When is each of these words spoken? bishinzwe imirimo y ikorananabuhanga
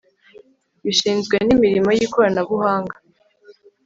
bishinzwe 0.83 1.35
imirimo 1.55 1.89
y 1.97 2.01
ikorananabuhanga 2.05 2.95